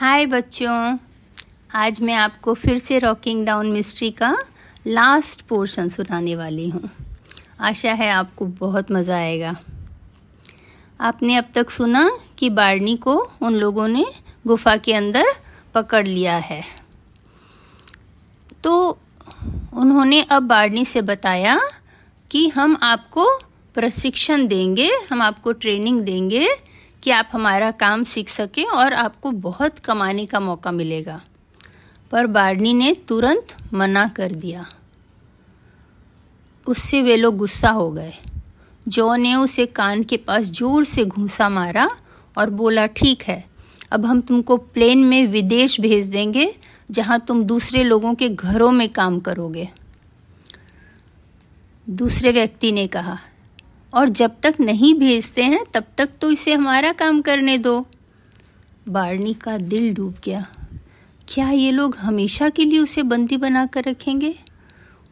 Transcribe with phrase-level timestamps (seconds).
[0.00, 0.98] हाय बच्चों,
[1.74, 4.36] आज मैं आपको फिर से रॉकिंग डाउन मिस्ट्री का
[4.86, 6.90] लास्ट पोर्शन सुनाने वाली हूँ।
[7.60, 9.54] आशा है आपको बहुत मज़ा आएगा।
[11.00, 14.06] आपने अब तक सुना कि बारनी को उन लोगों ने
[14.46, 15.26] गुफा के अंदर
[15.74, 16.62] पकड़ लिया है।
[18.64, 18.98] तो
[19.74, 21.60] उन्होंने अब बारनी से बताया
[22.30, 23.28] कि हम आपको
[23.74, 26.48] प्रशिक्षण देंगे, हम आपको ट्रेनिंग देंगे
[27.02, 31.20] कि आप हमारा काम सीख सकें और आपको बहुत कमाने का मौका मिलेगा।
[32.10, 34.66] पर बार्नी ने तुरंत मना कर दिया।
[36.66, 38.12] उससे वे लोग गुस्सा हो गए।
[38.88, 41.90] जो ने उसे कान के पास ज़ोर से घूसा मारा
[42.36, 43.44] और बोला, ठीक है,
[43.90, 46.54] अब हम तुमको प्लेन में विदेश भेज देंगे,
[46.90, 49.68] जहाँ तुम दूसरे लोगों के घरों में काम करोगे।
[51.88, 53.18] दूसरे व्यक्ति ने कहा
[53.92, 57.86] और जब तक नहीं भेजते हैं, तब तक तो इसे हमारा काम करने दो।
[58.88, 60.46] बारनी का दिल डूब गया।
[61.28, 64.34] क्या ये लोग हमेशा के लिए उसे बंदी बना कर रखेंगे?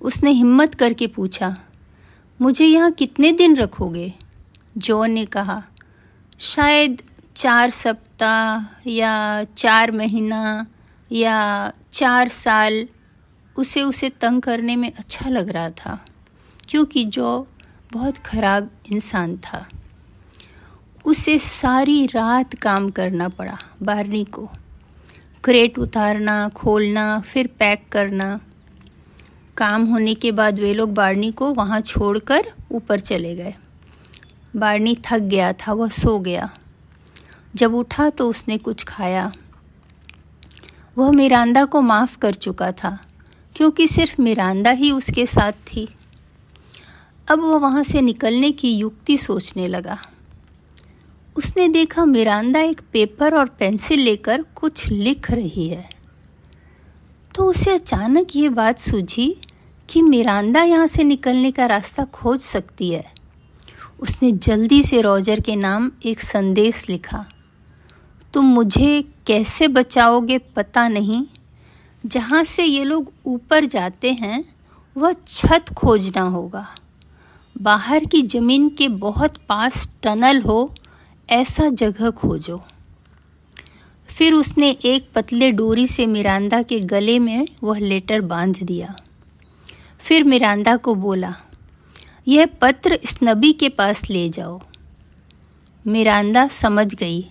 [0.00, 1.56] उसने हिम्मत करके पूछा,
[2.40, 4.12] मुझे यहाँ कितने दिन रखोगे?
[4.78, 5.62] जॉन ने कहा,
[6.40, 7.02] शायद
[7.36, 10.66] चार सप्ताह या चार महीना
[11.10, 12.86] या चार साल।
[13.56, 15.98] उसे उसे तंग करने में अच्छा लग रहा था,
[16.68, 17.46] क्योंकि जो
[17.92, 19.68] बहुत ख़राब इंसान था।
[21.04, 24.48] उसे सारी रात काम करना पड़ा बारनी को।
[25.44, 28.40] क्रेट उतारना, खोलना, फिर पैक करना।
[29.56, 33.54] काम होने के बाद वे लोग बारनी को वहाँ छोड़कर ऊपर चले गए।
[34.56, 36.50] बारनी थक गया था, वह सो गया।
[37.54, 39.32] जब उठा तो उसने कुछ खाया।
[40.98, 42.98] वह मिरांदा को माफ़ कर चुका था,
[43.56, 45.88] क्योंकि सिर्फ़ मिरांदा ही उसके साथ थी।
[47.30, 49.98] अब वह वहाँ से निकलने की युक्ति सोचने लगा।
[51.36, 55.90] उसने देखा मिरांदा एक पेपर और पेंसिल लेकर कुछ लिख रही है।
[57.34, 59.36] तो उसे अचानक ये बात सूझी
[59.88, 63.12] कि मिरांदा यहाँ से निकलने का रास्ता खोज सकती है।
[64.00, 67.24] उसने जल्दी से रॉजर के नाम एक संदेश लिखा।
[68.34, 71.24] तुम मुझे कैसे बचाओगे पता नहीं।
[72.06, 74.54] जहाँ से ये लोग ऊपर जाते हैं,
[74.96, 76.74] वह छत खोजना होगा।
[77.62, 80.74] बाहर की ज़मीन के बहुत पास टनल हो,
[81.30, 82.64] ऐसा जगह खोजो।
[84.08, 88.96] फिर उसने एक पतले डोरी से मिरांदा के गले में वह लेटर बाँध दिया।
[90.00, 91.34] फिर मिरांदा को बोला,
[92.28, 94.60] यह पत्र इस नबी के पास ले जाओ।
[95.86, 97.30] मिरांदा समझ गई,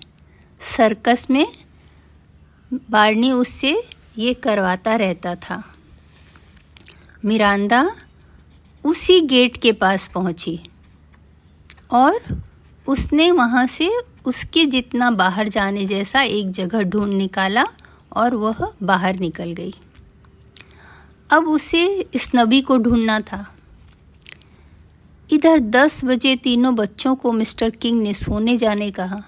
[0.59, 1.47] सर्कस में
[2.73, 3.83] बारनी उससे
[4.17, 5.63] ये करवाता रहता था।
[7.25, 7.91] मिरांदा
[8.87, 10.59] उसी गेट के पास पहुँची।
[11.91, 12.19] और
[12.87, 13.89] उसने वहाँ से
[14.25, 17.65] उसके जितना बाहर जाने जैसा एक जगह ढूंढ निकाला
[18.11, 19.73] और वह बाहर निकल गई।
[21.29, 23.45] अब उसे इस नबी को ढूंढना था।
[25.29, 29.21] इधर दस बजे तीनों बच्चों को मिस्टर किंग ने सोने जाने कहा।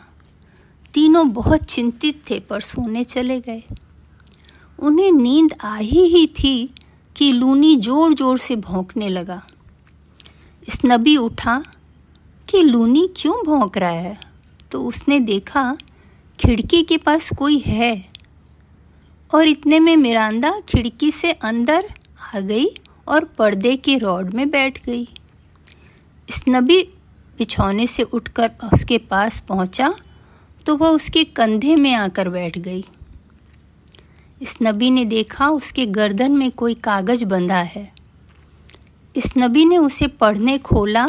[0.94, 3.64] तीनों बहुत चिंतित थे, पर सोने चले गए।
[4.80, 6.70] उन्हें नींद आ ही थी
[7.16, 9.42] कि लूनी ज़ोर ज़ोर से भौंकने लगा।
[10.86, 11.64] नबी उठा
[12.50, 14.20] कि लूनी क्यों भौंक रहा है?
[14.72, 15.78] तो उसने देखा,
[16.40, 18.10] खिड़की के पास कोई है।
[19.36, 21.90] और इतने में मिरांदा खिड़की से अंदर
[22.36, 22.68] आ गई
[23.08, 25.08] और पर्दे के रॉड में बैठ गई।
[26.50, 26.82] नबी
[27.38, 29.96] बिछौने से उठकर उसके पास पहुँचा
[30.66, 32.86] तो वह उसके कंधे में आकर बैठ गई।
[34.42, 37.99] इस नबी ने देखा, उसके गर्दन में कोई कागज़ बंधा है।
[39.16, 41.08] इस नबी ने उसे पढ़ने खोला।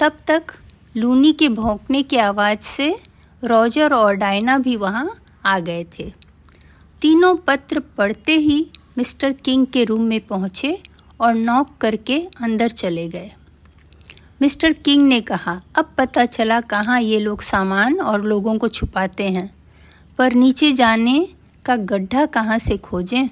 [0.00, 0.52] तब तक
[0.94, 2.94] लूनी के भौंकने की आवाज़ से
[3.42, 5.10] रॉजर और डायना भी वहाँ
[5.46, 6.12] आ गए थे।
[7.02, 8.66] तीनों पत्र पढ़ते ही
[8.98, 10.78] मिस्टर किंग के रूम में पहुँचे
[11.20, 13.30] और नॉक करके अंदर चले गए।
[14.42, 19.24] मिस्टर किंग ने कहा, अब पता चला कहाँ ये लोग सामान और लोगों को छुपाते
[19.24, 19.50] हैं,
[20.18, 21.28] पर नीचे जाने
[21.64, 23.28] का गड्ढा कहाँ से खोजें?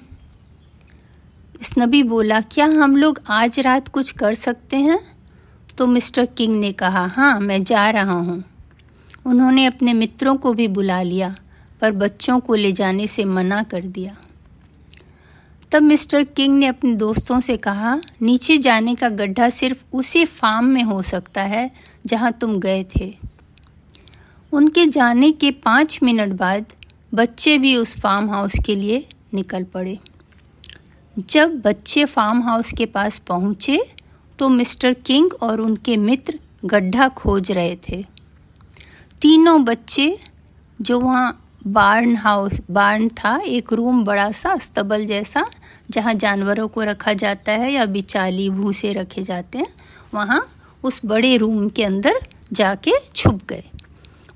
[1.77, 4.99] नबी बोला, क्या हम लोग आज रात कुछ कर सकते हैं?
[5.77, 8.43] तो मिस्टर किंग ने कहा हाँ मैं जा रहा हूँ।
[9.25, 11.35] उन्होंने अपने मित्रों को भी बुला लिया,
[11.81, 14.15] पर बच्चों को ले जाने से मना कर दिया।
[15.71, 20.65] तब मिस्टर किंग ने अपने दोस्तों से कहा, नीचे जाने का गड्ढा सिर्फ़ उसी फार्म
[20.65, 21.71] में हो सकता है
[22.05, 23.17] जहाँ तुम गए थे।
[24.51, 26.65] उनके जाने के पाँच मिनट बाद
[27.13, 29.99] बच्चे भी उस फार्म हाउस के लिए निकल पड़े।
[31.17, 33.79] जब बच्चे फार्म हाउस के पास पहुँचे
[34.39, 38.01] तो मिस्टर किंग और उनके मित्र गड्ढा खोज रहे थे।
[39.21, 40.17] तीनों बच्चे
[40.79, 45.45] जो वहाँ बार्न हाउस बार्न था, एक रूम बड़ा सा अस्तबल जैसा,
[45.89, 49.67] जहाँ जानवरों को रखा जाता है या बिचाली भूसे रखे जाते हैं,
[50.13, 50.47] वहाँ
[50.83, 52.19] उस बड़े रूम के अंदर
[52.53, 53.63] जाके छुप गए।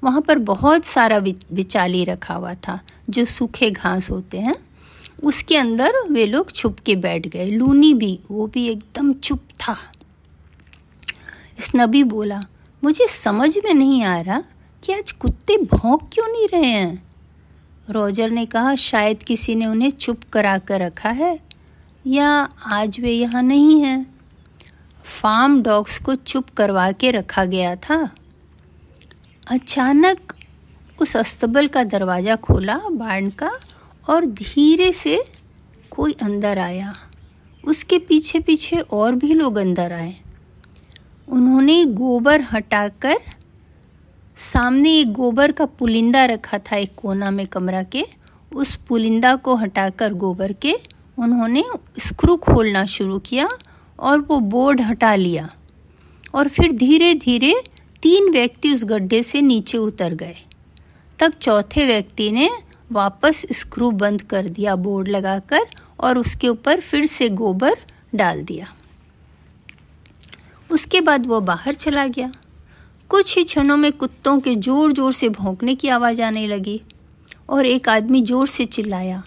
[0.03, 2.79] वहाँ पर बहुत सारा बिचाली रखा हुआ था,
[3.09, 4.55] जो सूखे घास होते हैं।
[5.23, 9.77] उसके अंदर वे लोग छुप के बैठ गए। लूनी भी, वो भी एकदम चुप था।
[11.59, 12.43] इस नबी बोला,
[12.83, 14.43] मुझे समझ में नहीं आ रहा
[14.83, 17.07] कि आज कुत्ते भौंक क्यों नहीं रहे हैं?
[17.89, 21.39] रोजर ने कहा, शायद किसी ने उन्हें चुप करा कर रखा है
[22.07, 22.29] या
[22.65, 24.19] आज वे यहाँ नहीं हैं।
[25.03, 28.09] फार्म डॉग्स को चुप करवा के रखा गया था।
[29.51, 30.33] अचानक
[31.01, 33.51] उस अस्तबल का दरवाज़ा खोला बाण का
[34.07, 35.23] और धीरे से
[35.91, 36.93] कोई अंदर आया।
[37.65, 40.15] उसके पीछे पीछे और भी लोग अंदर आए।
[41.29, 43.17] उन्होंने गोबर हटाकर
[44.35, 48.05] सामने एक गोबर का पुलिंदा रखा था एक कोना में कमरा के।
[48.55, 50.75] उस पुलिंदा को हटाकर गोबर के
[51.19, 51.63] उन्होंने
[51.99, 53.49] स्क्रू खोलना शुरू किया
[53.99, 55.49] और वो बोर्ड हटा लिया।
[56.35, 57.63] और फिर धीरे धीरे
[58.01, 60.35] तीन व्यक्ति उस गड्ढे से नीचे उतर गए।
[61.19, 62.49] तब चौथे व्यक्ति ने
[62.89, 65.65] वापस स्क्रू बंद कर दिया, बोर्ड लगाकर,
[65.99, 67.77] और उसके ऊपर फिर से गोबर
[68.15, 68.67] डाल दिया।
[70.69, 72.31] उसके बाद वो बाहर चला गया।
[73.09, 76.81] कुछ ही क्षणों में कुत्तों के ज़ोर ज़ोर से भौंकने की आवाज़ आने लगी,
[77.49, 79.23] और एक आदमी ज़ोर से चिल्लाया,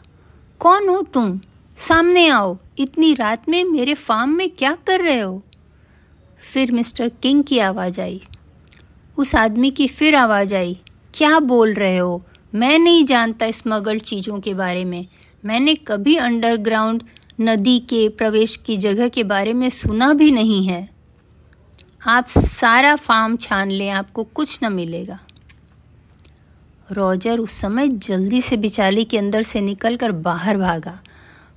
[0.60, 1.40] कौन हो तुम?
[1.76, 5.42] सामने आओ। इतनी रात में मेरे फार्म में क्या कर रहे हो?
[6.42, 8.20] फिर मिस्टर किंग की आवाज़ आई।
[9.18, 10.78] उस आदमी की फिर आवाज़ आई,
[11.14, 12.22] क्या बोल रहे हो?
[12.54, 15.06] मैं नहीं जानता स्मगल चीज़ों के बारे में।
[15.44, 17.02] मैंने कभी अंडरग्राउंड
[17.40, 20.90] नदी के प्रवेश की जगह के बारे में सुना भी नहीं है।
[22.06, 25.20] आप सारा फार्म छान लें, आपको कुछ न मिलेगा।
[26.92, 31.00] रॉजर उस समय जल्दी से बिचाली के अंदर से निकलकर बाहर भागा।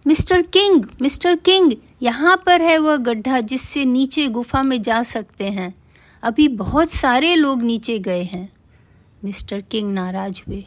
[0.08, 5.46] मिस्टर किंग मिस्टर किंग, यहाँ पर है वह गड्ढा जिससे नीचे गुफा में जा सकते
[5.46, 5.76] हैं।
[6.24, 8.54] अभी बहुत सारे लोग नीचे गए हैं।
[9.26, 10.66] मिस्टर किंग नाराज़ हुए।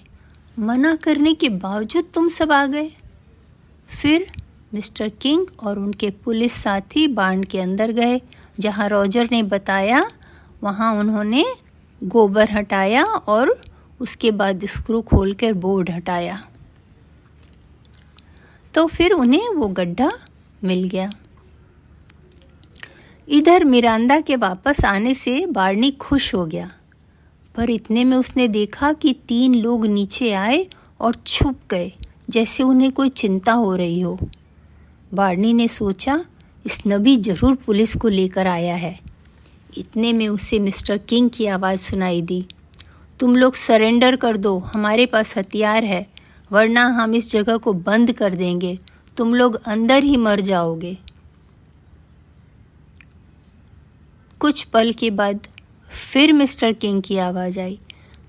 [0.58, 2.92] मना करने के बावजूद तुम सब आ गए।
[4.02, 4.32] फिर
[4.74, 8.20] मिस्टर किंग और उनके पुलिस साथी बांड के अंदर गए,
[8.60, 10.10] जहाँ रॉजर ने बताया,
[10.62, 11.44] वहाँ उन्होंने
[12.04, 13.60] गोबर हटाया और
[14.00, 16.48] उसके बाद स्क्रू खोलकर बोर्ड हटाया।
[18.74, 20.12] तो फिर उन्हें वो गड्ढा
[20.64, 21.12] मिल गया।
[23.28, 26.75] इधर मिरांदा के वापस आने से बार्नी खुश हो गया।
[27.56, 30.66] पर इतने में उसने देखा कि तीन लोग नीचे आए
[31.00, 31.92] और छुप गए,
[32.30, 34.18] जैसे उन्हें कोई चिंता हो रही हो।
[35.14, 36.24] बार्नी ने सोचा,
[36.66, 38.98] इस नबी ज़रूर पुलिस को लेकर आया है।
[39.78, 42.44] इतने में उसे मिस्टर किंग की आवाज़ सुनाई दी,
[43.20, 46.06] तुम लोग सरेंडर कर दो, हमारे पास हथियार है,
[46.50, 48.78] वरना हम इस जगह को बंद कर देंगे।
[49.16, 50.96] तुम लोग अंदर ही मर जाओगे।
[54.40, 55.46] कुछ पल के बाद
[55.90, 57.78] फिर मिस्टर किंग की आवाज़ आई।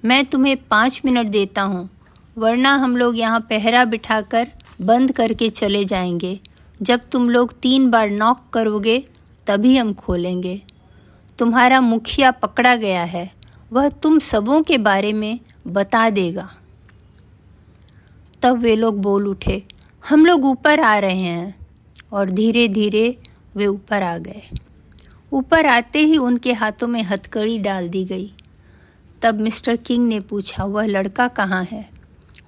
[0.06, 1.90] मैं तुम्हें पाँच मिनट देता हूँ,
[2.38, 4.48] वरना हम लोग यहाँ पहरा बिठाकर
[4.82, 6.40] बंद करके चले जाएँगे।
[6.82, 9.04] जब तुम लोग तीन बार नॉक करोगे,
[9.48, 10.62] तभी हम खोलेंगे।
[11.40, 13.32] तुम्हारा मुखिया पकड़ा गया है,
[13.74, 16.50] वह तुम सबों के बारे में बता देगा।
[18.42, 19.64] तब वे लोग बोल उठे,
[20.10, 21.56] हम लोग ऊपर आ रहे हैं।
[22.14, 23.18] और धीरे धीरे
[23.56, 24.42] वे ऊपर आ गए।
[25.34, 28.34] ऊपर आते ही उनके हाथों में हथकड़ी डाल दी गई।
[29.22, 31.90] तब मिस्टर किंग ने पूछा, वह लड़का कहाँ है?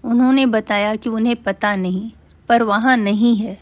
[0.04, 2.12] उन्होंने बताया कि उन्हें पता नहीं,
[2.50, 3.60] पर वहाँ नहीं है।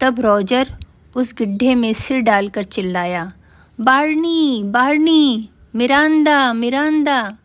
[0.00, 0.76] तब रॉजर
[1.16, 3.32] उस गड्ढे में सिर डालकर चिल्लाया
[3.80, 7.38] बार्नी बार्नी मिरांदा मिरांदा।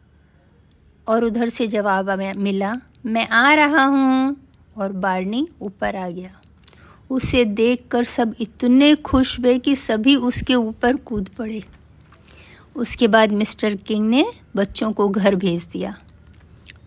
[1.07, 2.75] और उधर से जवाब मिला,
[3.05, 4.37] मैं आ रहा हूँ।
[4.77, 6.41] और बार्नी ऊपर आ गया।
[7.13, 11.63] उसे देखकर सब इतने खुश हुए कि सभी उसके ऊपर कूद पड़े।
[12.75, 15.95] उसके बाद मिस्टर किंग ने बच्चों को घर भेज दिया।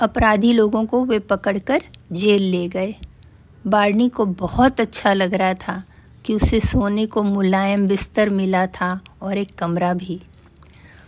[0.01, 2.95] अपराधी लोगों को वे पकड़कर जेल ले गए।
[3.67, 5.83] बार्नी को बहुत अच्छा लग रहा था
[6.25, 10.21] कि उसे सोने को मुलायम बिस्तर मिला था और एक कमरा भी।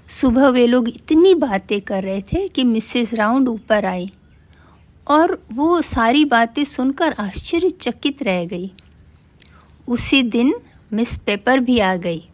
[0.09, 4.13] सुबह वे लोग इतनी बातें कर रहे थे कि मिसेस राउंड ऊपर आई
[5.09, 8.73] और वो सारी बातें सुनकर आश्चर्यचकित रह गई।
[9.89, 10.55] उसी दिन
[10.93, 12.29] मिस पेपर भी आ गई।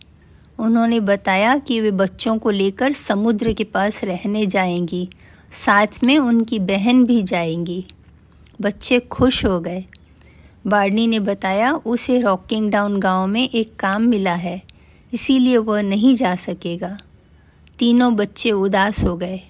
[0.59, 5.09] उन्होंने बताया कि वे बच्चों को लेकर समुद्र के पास रहने जाएँगी,
[5.53, 7.87] साथ में उनकी बहन भी जाएँगी।
[8.61, 9.85] बच्चे खुश हो गए।
[10.67, 14.63] बार्नी ने बताया, उसे रॉकिंग डाउन गाँव में एक काम मिला है,
[15.13, 16.99] इसीलिए वह नहीं जा सकेगा।
[17.79, 19.41] तीनों बच्चे उदास हो गए,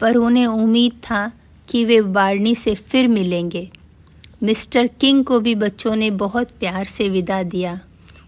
[0.00, 1.32] पर उन्हें उम्मीद था
[1.68, 3.70] कि वे बार्नी से फिर मिलेंगे।
[4.44, 7.80] मिस्टर किंग को भी बच्चों ने बहुत प्यार से विदा दिया।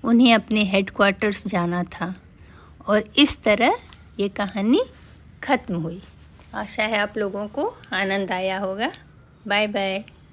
[0.04, 2.14] उन्हें अपने हेडक्वार्टर्स जाना था।
[2.88, 3.78] और इस तरह
[4.20, 4.80] ये कहानी
[5.42, 6.02] ख़त्म हुई।
[6.54, 8.92] आशा है आप लोगों को आनंद आया होगा।
[9.48, 10.04] Bye bye